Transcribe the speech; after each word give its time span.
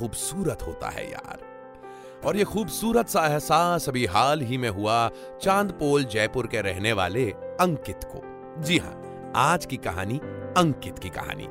खूबसूरत 0.00 0.58
होता 0.62 0.88
है 0.88 1.10
यार। 1.10 1.38
और 2.24 2.36
ये 2.36 2.44
खूबसूरत 2.44 3.08
सा 3.08 3.26
एहसास 3.26 3.88
अभी 3.88 4.06
हाल 4.06 4.40
ही 4.40 4.58
में 4.58 4.68
हुआ 4.68 5.10
चांदपोल 5.42 6.04
जयपुर 6.04 6.46
के 6.46 6.60
रहने 6.60 6.92
वाले 6.92 7.30
अंकित 7.60 8.00
को। 8.04 8.22
जी 8.62 8.78
हाँ 8.78 9.22
आज 9.36 9.66
की 9.66 9.76
कहानी 9.76 10.18
अंकित 10.58 10.98
की 10.98 11.08
कहानी। 11.08 11.44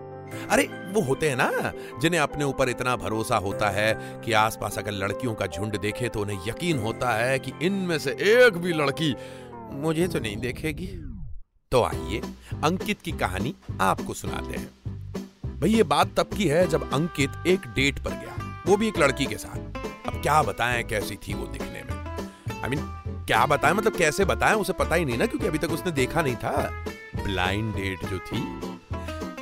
अरे, 0.49 0.63
वो 0.63 1.01
होते 1.01 1.29
हैं 1.29 1.35
ना, 1.35 1.51
जिन्हें 1.99 2.21
अपने 2.21 2.43
ऊपर 2.43 2.69
इतना 2.69 2.95
भरोसा 2.95 3.37
होता 3.37 3.69
है 3.69 4.21
कि 4.25 4.33
आसपास 4.33 4.77
अगर 4.77 4.91
लड़कियों 4.91 5.33
का 5.33 5.47
झुंड 5.47 5.79
देखे 5.79 6.09
तो 6.09 6.21
उन्हें 6.21 6.39
यकीन 6.47 6.79
होता 6.79 7.09
है 7.09 7.39
कि 7.39 7.51
इनमें 7.61 7.99
से 7.99 8.11
एक 8.11 8.57
भी 8.57 8.73
लड़की 8.73 9.15
मुझे 9.71 10.07
तो 10.07 10.19
नहीं 10.19 10.37
देखेगी। 10.37 10.87
तो 11.71 11.83
आइए, 11.83 12.21
अंकित 12.63 13.01
की 13.01 13.11
कहानी 13.11 13.55
आपको 13.81 14.13
सुनाते 14.13 14.59
हैं। 14.59 14.71
भाई, 15.59 15.69
ये 15.69 15.83
बात 15.83 16.07
तब 16.17 16.29
की 16.37 16.47
है 16.47 16.67
जब 16.67 16.93
अंकित 16.93 17.31
एक 17.47 17.59
डेट 17.59 17.99
पर 17.99 18.09
गया। 18.09 18.48
वो 18.69 18.75
भी 18.77 18.87
एक 18.87 18.97
लड़की 18.99 19.25
के 19.25 19.35
साथ। 19.37 19.77
अब 20.07 20.21
क्या 20.21 20.41
बताएँ 20.43 20.83
कैसी 20.83 21.15
थी 21.17 21.33
वो 21.33 21.45
दिखने 21.47 21.81
में? 21.83 21.93
आई 22.63 22.69
मीन 22.69 22.79
क्या 23.27 23.45
बताएँ? 23.45 23.73
मतलब 23.73 23.95
कैसे 23.95 24.25
बताएँ? 24.25 24.55
उसे 24.55 24.73
पता 24.73 24.95
ही 24.95 25.05
नहीं 25.05 25.17
ना, 25.17 25.25
क्योंकि 25.25 25.47
अभी 25.47 25.57
तक 25.57 25.71
उसने 25.71 25.91
देखा 25.91 26.21
नहीं 26.21 26.35
था। 26.35 26.51
ब्लाइंड 27.15 27.73
डेट 27.75 28.05
जो 28.05 28.19
थी। 28.19 28.41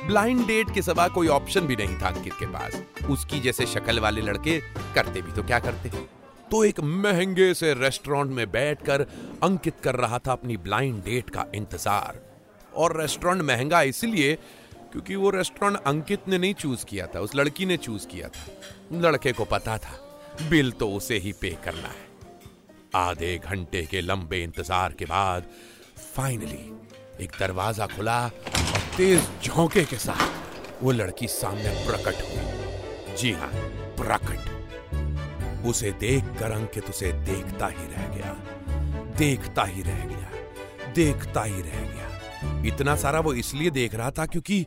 ब्लाइंड 0.06 0.46
डेट 0.46 0.70
के 0.74 0.82
सिवा 0.82 1.06
कोई 1.08 1.28
ऑप्शन 1.28 1.66
भी 1.66 1.76
नहीं 1.76 1.96
था 2.00 2.08
अंकित 2.08 2.32
के 2.32 2.46
पास। 2.46 2.82
उसकी 3.10 3.40
जैसे 3.40 3.66
शक्ल 3.66 4.00
वाले 4.00 4.20
लड़के 4.20 4.58
करते 4.94 5.22
भी 5.22 5.32
तो 5.32 5.42
क्या 5.42 5.58
करते? 5.58 5.90
तो 6.50 6.64
एक 6.64 6.80
महँगे 6.80 7.52
से 7.54 7.74
रेस्टोरेंट 7.74 8.30
में 8.30 8.50
बैठकर 8.50 9.06
अंकित 9.42 9.80
कर 9.84 9.96
रहा 9.96 10.18
था 10.18 10.32
अपनी 10.32 10.56
ब्लाइंड 10.56 11.02
डेट 11.04 11.30
का 11.30 11.44
इंतज़ार। 11.54 12.20
और 12.74 13.00
रेस्टोरेंट 13.00 13.42
महँगा 13.42 13.82
इसलिए 13.82 14.38
क्योंकि 14.92 15.16
वो 15.16 15.30
रेस्टोरेंट 15.30 15.76
अंकित 15.78 16.28
ने 16.28 16.38
नहीं 16.38 16.54
चूज़ 16.54 16.84
किया 16.84 17.06
था, 17.06 17.20
उस 17.20 17.34
लड़की 17.34 17.66
ने 17.66 17.76
चूज़ 17.76 18.06
किया 18.06 18.28
था। 18.28 18.98
लड़के 19.00 19.32
को 19.32 19.44
पता 19.44 19.76
था, 19.78 19.98
बिल 20.50 20.70
तो 20.72 20.90
उसे 20.90 21.18
ही 21.18 21.32
पे 21.32 21.50
करना 21.64 21.88
है। 21.88 22.06
आधे 22.96 23.36
घंटे 23.38 23.82
के 23.86 24.00
लंबे 24.00 24.42
इंतज़ार 24.42 24.92
के 24.92 25.04
बाद 25.04 25.44
फाइनली 26.16 27.24
एक 27.24 27.32
दरवाज़ा 27.40 27.86
खुला 27.86 28.22
और 28.24 28.80
तेज 28.96 29.28
झोंके 29.44 29.84
के 29.84 29.96
साथ 29.98 30.82
वो 30.82 30.92
लड़की 30.92 31.28
सामने 31.28 31.70
प्रकट 31.86 32.22
हुई। 32.22 33.16
जी 33.16 33.32
हाँ 33.32 33.50
प्रकट। 33.98 35.66
उसे 35.66 35.90
देखकर 36.00 36.52
अंकित 36.52 36.88
उसे 36.90 37.12
देखता 37.24 37.66
ही 37.66 37.86
रह 37.86 38.08
गया, 38.08 38.32
देखता 39.18 39.64
ही 39.64 39.82
रह 39.82 40.04
गया, 40.06 40.92
देखता 40.94 41.42
ही 41.42 41.62
रह 41.62 41.80
गया। 41.84 42.08
इतना 42.44 42.96
सारा 42.96 43.20
वो 43.20 43.34
इसलिए 43.34 43.70
देख 43.70 43.94
रहा 43.94 44.10
था 44.10 44.26
क्योंकि 44.26 44.66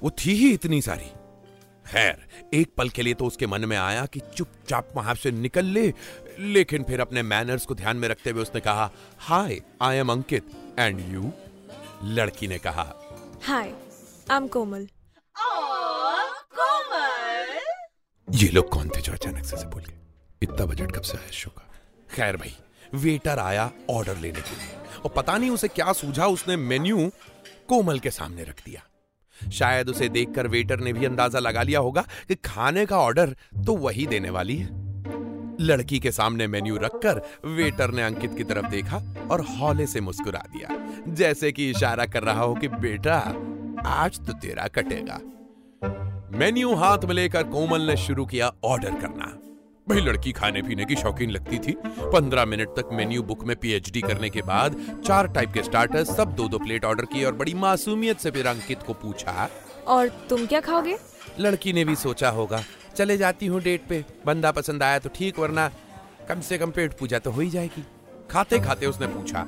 वो 0.00 0.10
थी 0.10 0.34
ही 0.34 0.52
इतनी 0.52 0.82
सारी। 0.82 1.12
खैर 1.90 2.26
एक 2.54 2.74
पल 2.76 2.88
के 2.88 3.02
लिए 3.02 3.14
तो 3.14 3.24
उसके 3.24 3.46
मन 3.46 3.64
में 3.64 3.76
आया 3.76 4.06
कि 4.06 4.20
चुपचाप 4.36 4.88
वहाँ 4.96 5.14
से 5.14 5.30
निकल 5.30 5.64
ले 5.64 5.94
लेकिन 6.38 6.82
फिर 6.82 7.00
अपने 7.00 7.22
मैनर्स 7.22 7.66
को 7.66 7.74
ध्यान 7.74 7.96
में 7.96 8.08
रखते 8.08 8.30
हुए 8.30 8.42
उसने 8.42 8.60
कहा 8.60 8.90
hi 9.18 9.60
I 9.82 9.96
am 9.96 10.12
Ankit 10.12 10.46
and 10.78 11.14
you 11.14 11.32
लड़की 12.04 12.48
ने 12.48 12.58
कहा 12.58 12.94
Hi, 13.50 13.68
I'm 14.30 14.48
Komal. 14.56 14.88
ये 18.30 18.48
लोग 18.48 18.68
कौन 18.68 18.88
थे 18.88 19.00
जो 19.00 19.12
अचानक 19.12 19.44
से, 19.44 19.56
से 19.56 19.66
बोल 19.66 19.84
गए? 19.84 19.98
इतना 20.42 20.64
बजट 20.66 20.92
कब 20.92 21.02
से 21.02 21.18
आया 21.18 21.30
शो 21.30 21.50
का? 21.50 21.70
खैर 22.14 22.36
भाई 22.36 22.56
वेटर 22.94 23.38
आया 23.38 23.70
ऑर्डर 23.90 24.16
लेने 24.16 24.40
के 24.40 24.56
लिए। 24.56 25.00
और 25.04 25.10
पता 25.16 25.38
नहीं 25.38 25.50
उसे 25.50 25.68
क्या 25.68 25.92
सूझा, 25.92 26.26
उसने 26.26 26.56
मेन्यू 26.56 27.10
कोमल 27.68 27.98
के 27.98 28.10
सामने 28.10 28.42
रख 28.42 28.62
दिया। 28.66 28.82
शायद 29.50 29.88
उसे 29.88 30.08
देखकर 30.08 30.46
वेटर 30.46 30.80
ने 30.80 30.92
भी 30.92 31.06
अंदाज़ा 31.06 31.38
लगा 31.38 31.62
लिया 31.62 31.80
होगा 31.80 32.02
कि 32.28 32.34
खाने 32.34 32.86
का 32.86 32.98
ऑर्डर 32.98 33.36
तो 33.66 33.76
वही 33.76 34.06
देने 34.06 34.30
वाली 34.30 34.56
है। 34.56 34.68
लड़की 35.60 35.98
के 35.98 36.12
सामने 36.12 36.46
मेन्यू 36.46 36.76
रखकर 36.76 37.22
वेटर 37.48 37.90
ने 37.90 38.02
अंकित 38.02 38.36
की 38.36 38.44
तरफ़ 38.44 38.66
देखा 38.66 39.14
और 39.30 39.40
हौले 39.40 39.86
से 39.86 40.00
मुस्कुरा 40.00 40.44
दिया। 40.52 40.68
जैसे 41.08 41.52
कि 41.52 41.70
इशारा 41.70 42.06
कर 42.06 42.22
रहा 42.22 42.42
हो 42.42 42.54
कि, 42.54 42.68
बेटा, 42.68 43.18
आज 43.86 44.26
तो 44.26 44.32
तेरा 44.32 44.68
कटेगा। 44.68 45.20
मेन्यू 46.38 46.74
हाथ 46.74 46.98
में 46.98 47.14
लेकर 47.14 47.42
कोमल 47.42 47.80
ने 47.80 47.96
शुरू 47.96 48.26
किया 48.26 48.52
ऑर्डर 48.64 48.90
करना। 48.90 49.38
भाई 49.86 50.00
लड़की 50.00 50.30
खाने 50.32 50.60
पीने 50.62 50.84
की 50.84 50.96
शौकीन 50.96 51.30
लगती 51.30 51.58
थी। 51.58 51.72
पंद्रह 51.86 52.44
मिनट 52.44 52.68
तक 52.68 52.88
मेन्यू 52.92 53.22
बुक 53.22 53.44
में 53.44 53.54
पीएचडी 53.56 54.00
करने 54.00 54.30
के 54.30 54.42
बाद 54.42 54.76
चार 55.06 55.26
टाइप 55.28 55.52
के 55.52 55.62
स्टार्टर 55.62 56.04
सब 56.04 56.34
दो 56.34 56.48
दो 56.48 56.58
प्लेट 56.58 56.84
ऑर्डर 56.84 57.04
किए 57.04 57.24
और 57.24 57.34
बड़ी 57.34 57.54
मासूमियत 57.54 58.18
से 58.18 58.30
फिर 58.30 58.46
अंकित 58.46 58.82
को 58.82 58.92
पूछा 58.92 59.48
और 59.86 60.08
तुम 60.30 60.46
क्या 60.46 60.60
खाओगे? 60.60 60.96
लड़की 61.40 61.72
ने 61.72 61.84
भी 61.84 61.96
सोचा 61.96 62.30
होगा 62.30 62.62
चले 62.96 63.16
जाती 63.16 63.46
हूँ 63.46 63.60
डेट 63.62 63.86
पे 63.88 64.04
बंदा 64.26 64.52
पसंद 64.52 64.82
आया 64.82 64.98
तो 64.98 65.10
ठीक 65.14 65.38
वरना 65.38 65.70
कम 66.28 66.40
से 66.40 66.58
कम 66.58 66.70
पेट 66.70 66.98
पूजा 66.98 67.18
तो 67.18 67.30
हो 67.30 67.40
ही 67.40 67.50
जाएगी। 67.50 67.84
खाते 68.30 68.58
खाते 68.58 68.86
उसने 68.86 69.06
पूछा। 69.06 69.46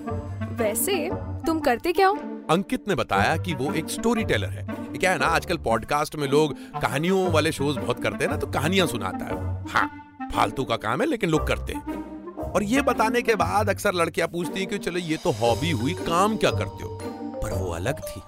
वैसे 0.59 1.09
तुम 1.47 1.61
करते 1.61 1.93
क्या 1.93 2.07
हो? 2.09 2.17
अंकित 2.51 2.89
ने 2.89 2.95
बताया 2.95 3.37
कि 3.37 3.55
वो 3.55 3.73
एक 3.73 3.91
स्टोरी 3.91 4.25
टेलर 4.25 4.49
है। 4.49 4.67
क्या 4.99 5.11
है 5.13 5.19
ना 5.19 5.27
आजकल 5.27 5.57
पॉडकास्ट 5.65 6.17
में 6.17 6.29
लोग 6.29 6.57
कहानियों 6.83 7.31
वाले 7.33 7.53
शोज़ 7.53 7.79
बहुत 7.79 8.03
करते 8.03 8.25
हैं 8.25 8.31
ना 8.31 8.37
तो 8.37 8.47
कहानियाँ 8.47 8.87
सुनाता 8.87 9.25
है 9.25 9.65
हाँ। 9.69 10.06
फालतू 10.37 10.65
का 10.65 10.77
काम 10.79 11.01
है 11.01 11.07
लेकिन 11.07 11.31
लोग 11.31 11.47
करते 11.49 11.73
हैं। 11.73 12.05
और 12.47 12.63
ये 12.65 12.83
बताने 12.83 13.23
के 13.23 13.35
बाद 13.37 13.71
अक्सर 13.71 13.95
लड़कियाँ 13.95 14.29
पूछती 14.29 14.61
हैं 14.61 14.69
कि 14.69 14.79
चलो 14.79 14.99
ये 15.01 15.17
तो 15.17 15.31
हॉबी 15.35 15.71
हुई 15.73 15.95
काम 16.03 16.37
क्या 16.37 16.51
करते 16.53 16.85
हो? 16.85 16.99
पर 17.43 17.53
वो 17.55 17.71
अलग 17.73 18.01
थी। 18.01 18.21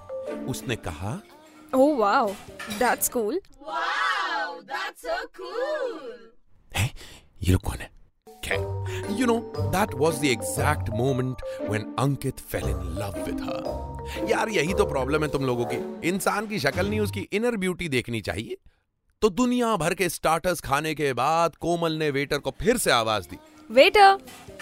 उसने 0.45 0.75
कहा 0.77 1.19
ओह 1.75 1.97
वाओ 1.97 2.27
दैट्स 2.79 3.09
कूल 3.09 3.39
है? 6.71 6.89
ये 7.43 7.51
लोग 7.51 7.61
कौन 7.61 7.77
है? 7.77 7.89
खैर 8.43 9.15
you 9.19 9.25
know 9.25 9.37
that 9.57 9.93
was 9.95 10.19
the 10.21 10.25
exact 10.25 10.89
moment 10.93 11.41
when 11.61 11.83
Ankit 11.99 12.39
fell 12.51 12.69
in 12.69 12.79
love 12.99 13.23
with 13.25 13.41
her 13.43 14.27
यार 14.29 14.49
यही 14.49 14.73
तो 14.73 14.85
प्रॉब्लम 14.85 15.23
है 15.23 15.29
तुम 15.31 15.45
लोगों 15.45 15.65
की। 15.65 16.09
इंसान 16.09 16.47
की 16.47 16.59
शक्ल 16.59 16.87
नहीं 16.87 16.99
उसकी 16.99 17.27
इनर 17.31 17.57
ब्यूटी 17.57 17.89
देखनी 17.89 18.21
चाहिए। 18.21 18.57
तो 19.21 19.29
दुनिया 19.29 19.75
भर 19.75 19.93
के 19.93 20.07
स्टार्टर्स 20.09 20.61
खाने 20.61 20.93
के 20.95 21.11
बाद 21.13 21.55
कोमल 21.55 21.93
ने 21.93 22.09
वेटर 22.09 22.37
को 22.37 22.51
फिर 22.59 22.77
से 22.77 22.91
आवाज़ 22.91 23.23
दी। 23.29 23.37
वेटर 23.69 24.13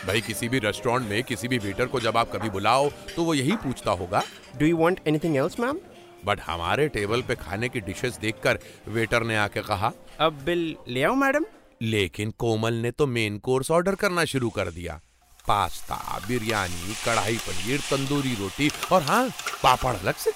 भाई 0.06 0.22
किसी 0.22 0.48
भी 0.50 0.60
रेस्टोरेंट 0.60 1.10
में 1.10 1.24
किसी 1.24 1.48
भी 1.48 1.58
वेटर 1.58 1.86
को 1.86 2.00
जब 2.00 2.18
आप 2.18 2.32
कभी 2.32 2.50
बुलाओ 2.50 2.90
तो 3.16 3.24
वो 3.24 3.34
यही 3.34 3.56
पूछता 3.56 3.92
होगा। 3.92 4.22
Do 4.60 4.70
you 4.70 4.80
want 4.80 5.04
anything 5.08 5.36
else, 5.42 5.60
ma'am? 5.60 5.78
But 6.26 6.40
हमारे 6.46 6.88
टेबल 6.88 7.22
पे 7.22 7.36
खाने 7.36 7.70
की 7.70 7.80
डिशेस 7.82 8.18
देखकर 8.22 8.60
वेटर 8.88 9.24
ने 9.24 9.36
आके 9.38 9.62
कहा 9.62 9.92
अब 10.20 10.42
बिल 10.46 10.76
ले 10.88 11.04
आओ 11.04 11.16
मैडम 11.16 11.46
लेकिन 11.82 12.32
कोमल 12.40 12.74
ने 12.76 12.92
तो 12.92 13.08
मेन 13.08 13.38
कोर्स 13.40 13.72
ऑर्डर 13.72 13.96
करना 13.96 14.26
शुरू 14.26 14.50
कर 14.50 14.72
दिया। 14.72 15.00
पास्ता 15.48 16.20
बिरयानी 16.28 16.96
कढ़ाई 17.06 17.38
पनीर 17.48 17.80
तंदूरी 17.92 18.34
रोटी 18.40 18.72
और 18.92 19.04
हाँ 19.04 19.28
पापड़ 19.64 19.96
अलग 19.96 20.16
से। 20.16 20.32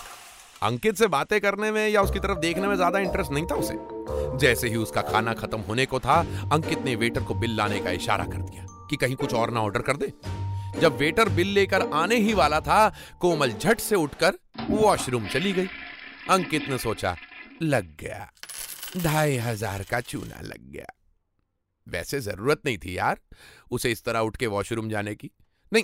अंकित 0.61 0.95
से 0.95 1.07
बातें 1.09 1.39
करने 1.41 1.71
में 1.71 1.87
या 1.89 2.01
उसकी 2.01 2.19
तरफ़ 2.19 2.39
देखने 2.39 2.67
में 2.67 2.75
ज़्यादा 2.75 2.99
इंटरेस्ट 2.99 3.31
नहीं 3.31 3.45
था 3.45 3.55
उसे। 3.55 3.73
जैसे 4.37 4.69
ही 4.69 4.75
उसका 4.75 5.01
खाना 5.01 5.33
खत्म 5.33 5.59
होने 5.59 5.85
को 5.85 5.99
था, 5.99 6.19
अंकित 6.53 6.85
ने 6.85 6.95
वेटर 6.95 7.23
को 7.23 7.35
बिल 7.35 7.55
लाने 7.57 7.79
का 7.79 7.91
इशारा 7.91 8.25
कर 8.25 8.41
दिया 8.41 8.65
कि 8.89 8.95
कहीं 8.95 9.15
कुछ 9.15 9.33
और 9.33 9.51
ना 9.51 9.61
ऑर्डर 9.61 9.81
कर 9.81 9.97
दे। 9.97 10.11
जब 10.79 10.97
वेटर 10.97 11.29
बिल 11.29 11.47
लेकर 11.47 11.81
आने 11.93 12.15
ही 12.17 12.33
वाला 12.33 12.59
था, 12.59 12.87
कोमल 13.19 13.51
झट 13.51 13.79
से 13.79 13.95
उठकर 13.95 14.37
वॉशरूम 14.69 15.27
चली 15.27 15.51
गई। 15.53 15.67
अंकित 16.29 16.69
ने 16.69 16.77
सोचा, 16.77 17.15
लग 17.61 17.95
गया, 17.99 18.31
ढाई 18.97 19.37
हज़ार 19.37 19.83
का 19.83 19.99
चूना 20.01 20.41
लग 20.41 20.71
गया। 20.71 20.85
वैसे 21.87 22.19
ज़रूरत 22.19 22.61
नहीं 22.65 22.77
थी 22.77 22.97
यार, 22.97 23.19
उसे 23.71 23.91
इस 23.91 24.03
तरह 24.03 24.19
उठ 24.19 24.37
के 24.37 24.47
वॉशरूम 24.47 24.89
जाने 24.89 25.15
की। 25.15 25.31
नहीं, 25.71 25.83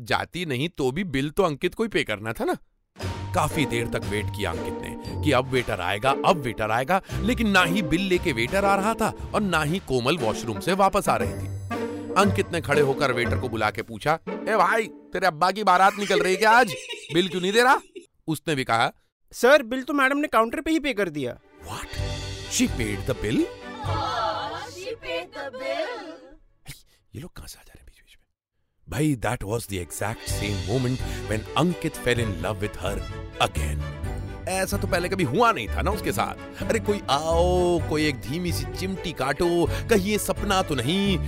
जाती 0.00 0.44
नहीं 0.46 0.68
तो 0.68 0.90
भी 0.90 1.04
बिल 1.06 1.30
तो 1.30 1.42
अंकित 1.42 1.74
को 1.74 1.82
ही 1.82 1.88
पे 1.88 2.04
करना 2.04 2.32
था 2.32 2.44
ना। 2.44 2.56
काफ़ी 3.34 3.64
देर 3.66 3.86
तक 3.88 4.04
वेट 4.04 4.26
किया 4.26 4.50
अंकित 4.50 4.78
ने। 4.82 4.96
कि 5.24 5.32
अब 5.32 5.48
वेटर 5.50 5.80
आएगा 5.80 6.10
अब 6.26 6.40
वेटर 6.44 6.70
आएगा 6.70 7.00
लेकिन 7.22 7.48
ना 7.50 7.62
ही 7.64 7.82
बिल 7.92 8.02
लेके 8.08 8.32
वेटर 8.32 8.64
आ 8.64 8.74
रहा 8.76 8.94
था 8.94 9.12
और 9.34 9.40
ना 9.40 9.62
ही 9.62 9.78
कोमल 9.88 10.18
वॉशरूम 10.18 10.60
से 10.60 10.72
वापस 10.82 11.08
आ 11.08 11.16
रही 11.16 11.32
थी। 11.32 11.56
अंकित 12.20 12.52
ने 12.52 12.60
खड़े 12.60 12.80
होकर 12.80 13.12
वेटर 13.12 13.38
को 13.40 13.48
बुला 13.48 13.70
के 13.70 13.82
पूछा 13.82 14.18
ए 14.28 14.56
भाई 14.56 14.86
तेरे 15.12 15.26
अब्बा 15.26 15.50
की 15.50 15.64
बारात 15.64 15.98
निकल 15.98 16.20
रही 16.20 16.32
है 16.32 16.38
क्या 16.38 16.50
आज? 16.50 16.74
बिल 17.14 17.28
क्यों 17.28 17.40
नहीं 17.42 17.52
दे 17.52 17.62
रहा? 17.62 17.80
उसने 18.28 18.54
भी 18.54 18.64
कहा 18.64 18.92
सर 19.32 19.62
बिल 19.62 19.82
तो 19.82 19.92
मैडम 19.92 20.18
ने 20.18 20.28
काउंटर 20.28 20.60
पे 20.60 20.70
ही 20.70 20.78
पे 20.80 20.92
कर 20.94 21.08
दिया। 21.08 21.38
What? 21.68 21.98
She 22.56 22.68
paid 22.78 23.06
the 23.10 23.16
bill? 23.22 23.44
ये 27.14 27.20
लोग 27.20 27.32
कहाँ 27.36 27.46
से 27.48 27.58
आ 27.58 27.62
जा 27.62 27.72
रहे 27.74 27.80
हैं 27.80 27.86
बीच 27.86 28.00
बीच 28.00 28.16
में? 28.16 28.24
भाई 28.88 29.14
that 29.26 29.42
was 29.44 29.66
the 29.70 29.74
exact 29.74 30.30
same 30.30 30.56
moment 30.72 31.00
when 31.28 31.44
Ankit 31.58 31.96
fell 32.04 32.20
in 32.20 32.34
love 32.42 32.60
with 32.60 32.76
her 32.80 33.00
again 33.42 33.80
ऐसा 34.50 34.76
तो 34.76 34.86
पहले 34.88 35.08
कभी 35.08 35.24
हुआ 35.24 35.52
नहीं 35.52 35.68
था 35.68 35.82
ना 35.82 35.90
उसके 35.90 36.12
साथ। 36.12 36.62
अरे 36.62 36.78
कोई 36.78 37.00
आओ, 37.10 37.78
कोई 37.88 38.06
एक 38.06 38.20
धीमी 38.20 38.52
सी 38.52 38.64
चिमटी 38.78 39.12
काटो, 39.12 39.48
कहीं 39.90 40.10
ये 40.10 40.18
सपना 40.18 40.62
तो 40.62 40.74
नहीं। 40.74 41.18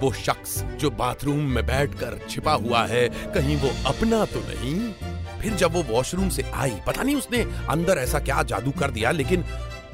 वो 0.00 0.12
शख्स 0.12 0.62
जो 0.80 0.90
बाथरूम 0.90 1.40
में 1.44 1.66
बैठकर 1.66 2.18
छिपा 2.28 2.52
हुआ 2.52 2.84
है, 2.86 3.08
कहीं 3.08 3.56
वो 3.56 3.70
अपना 3.86 4.24
तो 4.24 4.40
नहीं। 4.40 4.92
फिर 5.40 5.54
जब 5.54 5.72
वो 5.72 5.82
वॉशरूम 5.82 6.28
से 6.28 6.42
आई, 6.42 6.70
पता 6.86 7.02
नहीं 7.02 7.16
उसने 7.16 7.42
अंदर 7.68 7.98
ऐसा 7.98 8.18
क्या 8.18 8.42
जादू 8.42 8.70
कर 8.70 8.90
दिया, 8.90 9.10
लेकिन 9.10 9.44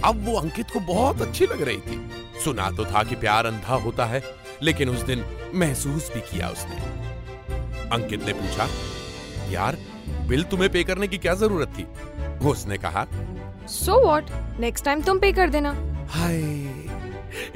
अब 0.05 0.25
वो 0.27 0.39
अंकित 0.39 0.71
को 0.71 0.81
बहुत 0.81 1.23
अच्छी 1.23 1.47
लग 1.47 1.63
रही 1.63 1.77
थी। 1.77 2.11
सुना 2.45 2.71
तो 2.71 2.85
था 2.85 3.03
कि 3.03 3.15
प्यार 3.15 3.47
अंधा 3.47 3.75
होता 3.75 4.05
है, 4.05 4.23
लेकिन 4.63 4.89
उस 4.89 5.03
दिन 5.03 5.25
महसूस 5.55 6.11
भी 6.15 6.21
किया 6.21 6.49
उसने। 6.49 6.77
अंकित 7.89 8.27
ने 8.27 8.33
पूछा, 8.33 8.69
यार, 9.51 9.77
बिल 10.29 10.43
तुम्हें 10.43 10.71
पे 10.73 10.85
करने 10.85 11.09
की 11.09 11.19
क्या 11.19 11.35
ज़रूरत 11.35 11.69
थी? 11.69 11.87
उसने 12.43 12.79
कहा 12.79 13.07
सो 13.69 14.01
वॉट 14.07 14.31
नेक्स्ट 14.61 14.85
टाइम 14.85 15.03
तुम 15.03 15.19
पे 15.19 15.33
कर 15.33 15.51
देना। 15.51 15.71
हाय 16.11 16.43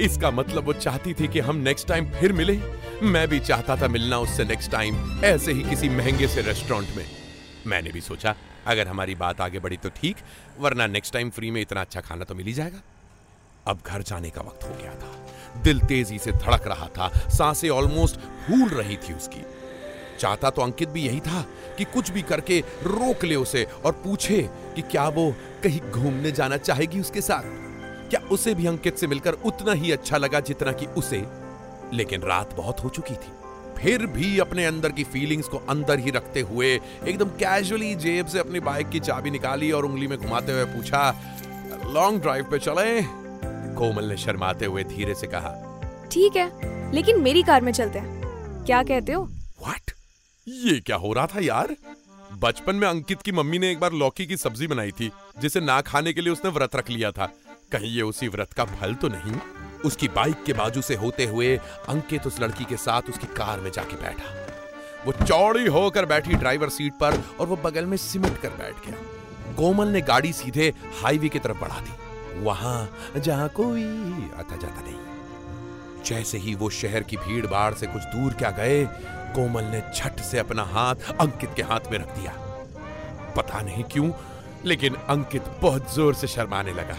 इसका 0.00 0.30
मतलब 0.30 0.64
वो 0.64 0.72
चाहती 0.72 1.14
थी 1.14 1.28
कि 1.28 1.40
हम 1.40 1.56
नेक्स्ट 1.56 1.88
टाइम 1.88 2.10
फिर 2.10 2.32
मिले। 2.32 2.58
मैं 3.02 3.26
भी 3.28 3.40
चाहता 3.40 3.76
था 3.76 3.88
मिलना 3.88 4.18
उससे 4.18 4.44
नेक्स्ट 4.44 4.70
टाइम 4.70 5.20
ऐसे 5.24 5.52
ही 5.52 5.62
किसी 5.62 5.88
महँगे 5.88 6.28
से 6.28 6.42
रेस्टोरेंट 6.42 6.96
में। 6.96 7.04
मैंने 7.66 7.90
भी 7.90 8.00
सोचा 8.00 8.34
अगर 8.66 8.88
हमारी 8.88 9.14
बात 9.14 9.40
आगे 9.40 9.58
बढ़ी 9.58 9.76
तो 9.76 9.88
ठीक 9.96 10.16
वरना 10.60 10.86
नेक्स्ट 10.86 11.12
टाइम 11.12 11.30
फ्री 11.30 11.50
में 11.50 11.60
इतना 11.60 11.80
अच्छा 11.80 12.00
खाना 12.00 12.24
तो 12.24 12.34
मिल 12.34 12.46
ही 12.46 12.52
जाएगा। 12.52 12.82
अब 13.66 13.80
घर 13.86 14.02
जाने 14.02 14.30
का 14.30 14.40
वक्त 14.40 14.64
हो 14.64 14.74
गया 14.74 14.94
था। 14.94 15.62
दिल 15.62 15.80
तेज़ी 15.80 16.18
से 16.18 16.32
धड़क 16.32 16.66
रहा 16.66 16.86
था 16.88 17.08
साँसें 17.28 17.68
ऑलमोस्ट 17.70 18.20
फूल 18.46 18.68
रही 18.68 18.96
थी 18.96 19.14
उसकी। 19.14 19.40
चाहता 20.20 20.50
तो 20.50 20.62
अंकित 20.62 20.88
भी 20.88 21.02
यही 21.02 21.20
था 21.20 21.44
कि 21.78 21.84
कुछ 21.84 22.10
भी 22.10 22.22
करके 22.22 22.58
रोक 22.84 23.24
ले 23.24 23.34
उसे 23.36 23.66
और 23.84 23.92
पूछे 24.04 24.42
कि 24.74 24.82
क्या 24.82 25.08
वो 25.08 25.30
कहीं 25.62 25.80
घूमने 25.90 26.32
जाना 26.32 26.56
चाहेगी 26.56 27.00
उसके 27.00 27.20
साथ। 27.20 27.42
क्या 28.10 28.20
उसे 28.30 28.54
भी 28.54 28.66
अंकित 28.66 28.96
से 28.96 29.06
मिलकर 29.06 29.32
उतना 29.44 29.72
ही 29.72 29.92
अच्छा 29.92 30.16
लगा 30.16 30.40
जितना 30.40 30.72
कि 30.72 30.86
उसे। 30.98 31.24
लेकिन 31.92 32.22
रात 32.22 32.54
बहुत 32.56 32.84
हो 32.84 32.88
चुकी 32.88 33.14
थी। 33.14 33.32
फिर 33.78 34.06
भी 34.06 34.38
अपने 34.38 34.64
अंदर 34.64 34.92
की 34.92 35.04
फीलिंग्स 35.04 35.48
को 35.48 35.58
अंदर 35.68 35.98
ही 35.98 36.10
रखते 36.10 36.40
हुए 36.40 36.68
एकदम 36.68 37.28
कैजुअली 37.36 37.94
जेब 37.94 38.26
से 38.26 38.38
अपनी 38.38 38.60
बाइक 38.60 38.88
की 38.88 39.00
चाबी 39.00 39.30
निकाली 39.30 39.70
और 39.72 39.84
उंगली 39.84 40.06
में 40.06 40.18
घुमाते 40.18 40.52
हुए 40.52 40.64
पूछा 40.66 41.10
लॉन्ग 41.86 42.20
ड्राइव 42.22 42.44
पे 42.50 42.58
चले? 42.58 43.02
कोमल 43.74 44.04
ने 44.04 44.16
शर्माते 44.16 44.66
हुए 44.66 44.84
धीरे 44.84 45.14
से 45.14 45.26
कहा, 45.26 45.54
ठीक 46.12 46.36
है, 46.36 46.50
लेकिन 46.92 47.20
मेरी 47.20 47.42
कार 47.42 47.60
में 47.60 47.72
चलते 47.72 47.98
हैं। 47.98 48.64
क्या 48.66 48.82
कहते 48.82 49.12
हो? 49.12 49.28
ये 50.48 50.80
क्या 50.80 50.96
हो 50.96 51.12
रहा 51.12 51.26
था 51.26 51.40
यार? 51.40 51.76
बचपन 52.32 52.76
में 52.76 52.88
अंकित 52.88 53.22
की 53.22 53.32
मम्मी 53.32 53.58
ने 53.58 53.70
एक 53.70 53.80
बार 53.80 53.92
लौकी 53.92 54.26
की 54.26 54.36
सब्ज़ी 54.36 54.66
बनाई 54.66 54.90
थी, 54.90 55.10
जिसे 55.38 55.60
ना 55.60 55.80
खाने 55.80 56.12
के 56.12 56.20
लिए 56.20 56.32
उसने 56.32 56.50
व्रत 56.50 56.76
रख 56.76 56.90
लिया 56.90 57.10
था। 57.12 57.26
कहीं 57.72 57.90
ये 57.90 58.02
उसी 58.02 58.28
व्रत 58.28 58.52
का 58.52 58.64
फल 58.64 58.94
तो 58.94 59.08
नहीं? 59.08 59.36
उसकी 59.84 60.08
बाइक 60.08 60.44
के 60.44 60.52
बाजू 60.52 60.82
से 60.82 60.94
होते 60.94 61.24
हुए 61.24 61.56
अंकित 61.88 62.26
उस 62.26 62.40
लड़की 62.40 62.64
के 62.64 62.76
साथ 62.76 63.02
उसकी 63.02 63.26
कार 63.26 63.60
में 63.60 63.70
जाके 63.70 63.96
बैठा। 63.96 64.34
वो 65.06 65.12
चौड़ी 65.26 65.66
होकर 65.66 66.06
बैठी 66.06 66.34
ड्राइवर 66.34 66.68
सीट 66.68 66.92
पर 66.92 67.22
और 67.40 67.46
वो 67.46 67.56
बगल 67.56 67.86
में 67.86 67.96
सिमट 67.96 68.40
कर 68.40 68.50
बैठ 68.50 68.86
गया। 68.86 69.54
कोमल 69.54 69.88
ने 69.88 70.00
गाड़ी 70.00 70.32
सीधे 70.32 70.74
हाईवे 71.02 71.28
की 71.28 71.38
तरफ़ 71.38 71.58
बढ़ा 71.58 71.80
दी। 71.80 72.40
वहाँ 72.40 72.96
जहाँ 73.16 73.48
कोई 73.48 73.84
आता 74.36 74.56
जाता 74.56 74.80
नहीं। 74.80 75.09
जैसे 76.06 76.38
ही 76.38 76.54
वो 76.54 76.68
शहर 76.70 77.02
की 77.02 77.16
भीड़ 77.16 77.46
भाड़ 77.46 77.72
से 77.74 77.86
कुछ 77.86 78.02
दूर 78.06 78.34
क्या 78.34 78.50
गए, 78.50 78.84
कोमल 79.34 79.64
ने 79.64 79.82
झट 79.94 80.20
से 80.22 80.38
अपना 80.38 80.62
हाथ 80.66 81.10
अंकित 81.12 81.50
के 81.56 81.62
हाथ 81.62 81.90
में 81.92 81.98
रख 81.98 82.14
दिया। 82.14 82.32
पता 83.36 83.60
नहीं 83.60 83.84
क्यों, 83.84 84.10
लेकिन 84.64 84.94
अंकित 84.94 85.44
बहुत 85.62 85.94
ज़ोर 85.94 86.14
से 86.14 86.26
शर्माने 86.26 86.72
लगा। 86.72 86.96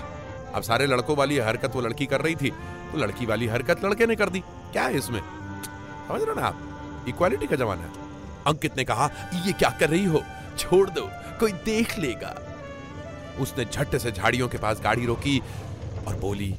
अब 0.56 0.63
सारे 0.63 0.86
लड़कों 0.88 1.15
वाली 1.18 1.38
हरकत 1.39 1.75
वो 1.75 1.81
लड़की 1.81 2.06
कर 2.06 2.21
रही 2.21 2.36
थी 2.36 2.50
तो 2.92 2.98
लड़की 2.98 3.25
वाली 3.25 3.48
हरकत 3.48 3.83
लड़के 3.86 4.06
ने 4.07 4.15
कर 4.15 4.30
दी। 4.30 4.39
क्या 4.71 4.83
है 4.83 4.98
इसमें? 4.98 5.19
समझ 6.07 6.21
रहे 6.21 6.36
ना 6.36 6.48
आप? 6.48 7.06
इक्वालिटी 7.07 7.48
का 7.48 7.56
जमाना 7.56 7.81
है। 7.81 8.09
अंकित 8.48 8.77
ने 8.77 8.83
कहा, 8.83 9.09
ये 9.45 9.53
क्या 9.53 9.69
कर 9.80 9.89
रही 9.89 10.06
हो? 10.06 10.24
छोड़ 10.57 10.89
दो, 10.89 11.09
कोई 11.39 11.51
देख 11.65 11.98
लेगा। 12.00 12.36
उसने 13.39 13.65
झट 13.65 13.95
से 13.98 14.12
झाड़ियों 14.12 14.48
के 14.48 14.57
पास 14.57 14.81
गाड़ी 14.83 15.06
रोकी 15.06 15.42
और 16.07 16.15
बोली 16.15 16.53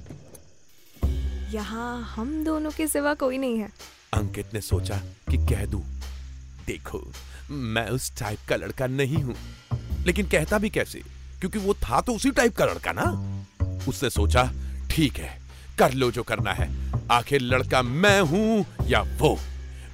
यहाँ 1.52 2.14
हम 2.16 2.44
दोनों 2.44 2.70
के 2.70 2.86
सिवा 2.86 3.14
कोई 3.14 3.38
नहीं 3.38 3.58
है। 3.58 3.68
अंकित 4.12 4.54
ने 4.54 4.60
सोचा 4.60 4.96
कि 5.30 5.36
कह 5.36 5.64
दूँ 5.66 5.82
देखो 6.66 7.00
मैं 7.50 7.88
उस 7.88 8.12
टाइप 8.18 8.38
का 8.48 8.56
लड़का 8.56 8.86
नहीं 8.86 9.22
हूँ। 9.22 9.34
लेकिन 10.06 10.26
कहता 10.26 10.58
भी 10.58 10.70
कैसे? 10.70 11.02
क्योंकि 11.40 11.58
वो 11.58 11.74
था 11.74 12.00
तो 12.00 12.14
उसी 12.14 12.30
टाइप 12.30 12.56
का 12.56 12.64
लड़का 12.64 12.92
ना? 12.92 13.04
उसने 13.88 14.10
सोचा 14.10 14.50
ठीक 14.90 15.16
है 15.16 15.40
कर 15.78 15.92
लो 15.92 16.10
जो 16.10 16.22
करना 16.22 16.52
है। 16.52 16.70
आखिर 17.10 17.40
लड़का 17.40 17.82
मैं 17.82 18.20
हूँ 18.20 18.64
या 18.86 19.00
वो? 19.00 19.38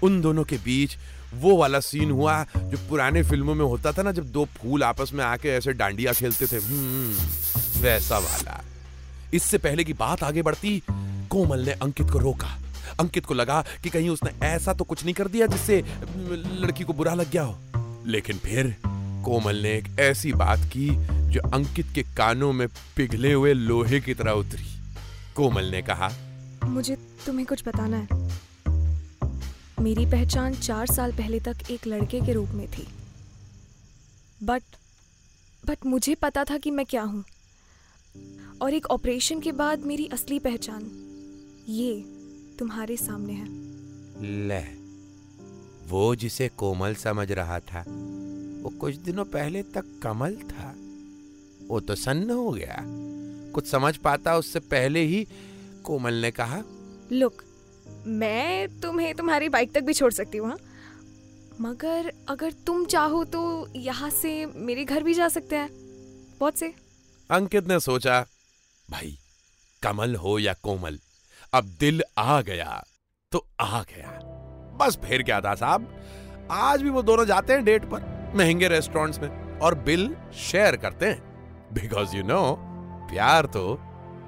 उन 0.03 0.21
दोनों 0.21 0.45
के 0.45 0.57
बीच 0.57 0.97
वो 1.35 1.57
वाला 1.57 1.81
सीन 1.81 2.11
हुआ 2.11 2.43
जो 2.45 2.77
पुराने 2.89 3.23
फ़िल्मों 3.23 3.55
में 3.55 3.65
होता 3.65 3.93
था 3.93 4.03
ना 4.03 4.13
जब 4.13 4.31
दो 4.33 4.45
फूल 4.57 4.83
आपस 4.83 5.11
में 5.15 5.25
आके 5.25 5.49
ऐसे 5.49 5.73
डांडिया 5.73 6.13
खेलते 6.13 6.47
थे। 6.47 6.57
हम्म, 6.57 7.13
वैसा 7.83 8.19
वाला। 8.19 8.65
इससे 9.35 9.59
पहले 9.59 9.85
की 9.85 9.93
बात 9.93 10.23
आगे 10.23 10.43
बढ़ती 10.43 10.83
कोमल 11.29 11.61
ने 11.61 11.73
अंकित 11.73 12.11
को 12.11 12.19
रोका। 12.19 12.57
अंकित 13.01 13.27
को 13.27 13.35
लगा 13.35 13.65
कि 13.83 13.91
कहीं 13.91 14.09
उसने 14.09 14.31
ऐसा 14.47 14.73
तो 14.73 14.85
कुछ 14.85 15.05
नहीं 15.05 15.15
कर 15.15 15.29
दिया 15.29 15.47
जिससे 15.47 15.83
लड़की 16.61 16.85
को 16.85 16.93
बुरा 16.93 17.15
लग 17.15 17.31
गया 17.31 17.43
हो। 17.43 17.59
लेकिन 18.07 18.39
फिर 18.39 18.77
कोमल 19.25 19.57
ने 19.57 19.77
एक 19.77 19.99
ऐसी 20.01 20.33
बात 20.33 20.61
की 20.67 20.89
जो 21.33 21.41
अंकित 21.51 21.87
के 21.95 22.03
कानों 22.17 22.53
में 22.53 22.67
पिघले 22.97 23.33
हुए 23.33 23.53
लोहे 23.53 24.01
की 24.01 24.15
तरह 24.15 24.33
उतरी। 24.33 24.67
कोमल 25.35 25.65
ने 25.65 25.83
कहा, 25.83 26.11
मुझे 26.65 26.97
तुम्हें 27.27 27.47
कुछ 27.47 27.63
बताना 27.69 27.97
है। 27.97 28.09
मेरी 29.81 30.07
पहचान 30.07 30.55
चार 30.55 30.87
साल 30.87 31.13
पहले 31.13 31.41
तक 31.41 31.71
एक 31.71 31.87
लड़के 31.87 32.21
के 32.21 32.33
रूप 32.33 32.49
में 32.49 32.67
थी। 32.69 32.87
बट 34.43 34.63
बट 35.65 35.87
मुझे 35.87 36.15
पता 36.15 36.45
था 36.45 36.59
कि 36.59 36.71
मैं 36.71 36.87
क्या 36.87 37.03
हूँ। 37.03 37.25
और 38.63 38.75
एक 38.75 38.87
ऑपरेशन 38.87 39.41
के 39.41 39.53
बाद 39.53 39.85
मेरी 39.87 40.07
असली 40.13 40.39
पहचान 40.39 40.91
ये 41.69 41.95
तुम्हारे 42.59 42.97
सामने 42.97 43.33
है। 43.33 43.47
ले 44.39 44.61
वो 45.89 46.15
जिसे 46.15 46.49
कोमल 46.59 46.95
समझ 46.95 47.31
रहा 47.33 47.59
था 47.61 47.85
वो 48.63 48.71
कुछ 48.81 48.95
दिनों 48.97 49.25
पहले 49.25 49.63
तक 49.63 49.85
कमल 50.03 50.35
था। 50.37 50.75
वो 51.69 51.81
तो 51.81 51.95
सन्न 51.95 52.31
हो 52.31 52.51
गया। 52.51 52.77
कुछ 53.53 53.67
समझ 53.67 53.97
पाता 53.97 54.37
उससे 54.37 54.61
पहले 54.61 55.01
ही 55.01 55.27
कोमल 55.85 56.15
ने 56.15 56.31
कहा 56.31 56.63
लुक 57.13 57.43
मैं 58.07 58.69
तुम्हें 58.81 59.15
तुम्हारी 59.15 59.49
बाइक 59.49 59.73
तक 59.73 59.83
भी 59.83 59.95
छोड़ 59.95 60.13
सकती 60.13 60.39
हूँ 60.39 60.49
हाँ? 60.49 60.59
मगर 61.61 62.13
अगर 62.29 62.53
तुम 62.67 62.85
चाहो 62.87 63.25
तो 63.25 63.43
यहाँ 63.77 64.11
से 64.11 64.35
मेरे 64.47 64.85
घर 64.85 65.03
भी 65.03 65.15
जा 65.15 65.29
सकते 65.29 65.57
हैं। 65.57 65.69
बहुत 66.41 66.59
से। 66.59 66.73
अंकित 67.31 67.69
ने 67.69 67.79
सोचा 67.81 68.21
भाई 68.89 69.17
कमल 69.83 70.15
हो 70.17 70.39
या 70.39 70.55
कोमल 70.63 70.99
अब 71.53 71.65
दिल 71.81 72.03
आ 72.19 72.41
गया 72.41 72.83
तो 73.33 73.47
आ 73.61 73.81
गया। 73.83 74.11
बस 74.79 74.99
फिर 75.05 75.23
क्या 75.23 75.41
था 75.41 75.55
साहब? 75.55 75.87
आज 76.51 76.83
भी 76.83 76.91
वो 76.91 77.03
दोनों 77.03 77.25
जाते 77.25 77.53
हैं 77.53 77.65
डेट 77.65 77.85
पर, 77.85 78.33
महँगे 78.37 78.69
रेस्टोरेंट्स 78.69 79.19
में, 79.19 79.59
और 79.59 79.75
बिल 79.75 80.15
शेयर 80.41 80.77
करते 80.77 81.07
हैं। 81.07 81.73
बिकॉज़ 81.75 82.17
यू 82.17 82.23
नो 82.23 82.57
प्यार 83.11 83.47
तो 83.47 83.75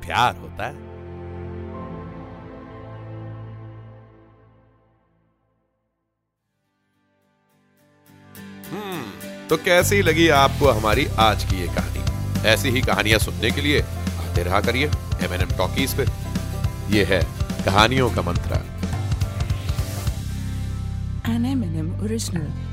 प्यार 0.01 0.37
होता 0.37 0.67
है। 0.67 0.89
हम्म 8.71 9.47
तो 9.49 9.57
कैसी 9.57 10.01
लगी 10.03 10.29
आपको 10.29 10.71
हमारी 10.71 11.07
आज 11.19 11.45
की 11.45 11.61
ये 11.61 11.67
कहानी? 11.67 12.49
ऐसी 12.49 12.71
ही 12.71 12.81
कहानियाँ 12.81 13.19
सुनने 13.19 13.51
के 13.51 13.61
लिए 13.61 13.81
आते 13.81 14.43
रहा 14.43 14.61
करिए 14.61 14.87
एम 15.25 15.35
एन 15.35 15.41
एम 15.41 15.57
टॉकीज 15.59 15.95
पे। 15.95 16.20
ये 16.91 17.05
है 17.05 17.21
कहानियों 17.65 18.09
का 18.11 18.23
मंत्रा। 18.23 18.57
N 21.35 21.45
M 21.47 21.91
original 22.05 22.70